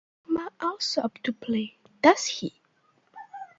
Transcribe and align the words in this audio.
A 0.25 0.31
player 0.33 0.45
may 0.59 0.65
also 0.67 1.01
opt 1.03 1.23
to 1.25 1.35
say, 1.47 1.77
does 2.01 2.25
he? 2.25 2.59